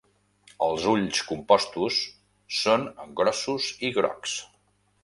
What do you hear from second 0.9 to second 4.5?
ulls compostos són grossos i grocs.